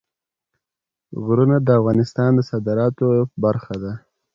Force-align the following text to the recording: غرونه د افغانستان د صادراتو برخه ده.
غرونه 1.25 1.57
د 1.61 1.69
افغانستان 1.79 2.29
د 2.35 2.39
صادراتو 2.49 3.07
برخه 3.43 3.75
ده. 3.83 3.93